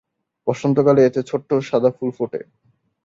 [0.47, 2.39] বসন্তকালে এতে ছোট্ট সাদা ফুল ফোটে।